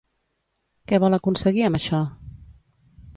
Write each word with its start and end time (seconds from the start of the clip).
Què 0.91 0.99
vol 1.03 1.17
aconseguir 1.17 1.65
amb 1.69 1.79
això? 1.81 2.01